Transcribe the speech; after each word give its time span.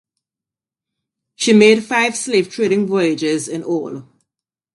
She 1.35 1.53
made 1.53 1.83
five 1.85 2.17
slave 2.17 2.49
trading 2.49 2.87
voyages 2.87 3.47
in 3.47 3.63
all. 3.63 4.07